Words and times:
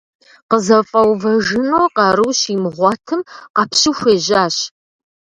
КъызэфӀэувэжыну 0.49 1.87
къару 1.95 2.31
щимыгъуэтым, 2.39 3.21
къэпщу 3.55 3.93
хуежьащ. 3.97 4.55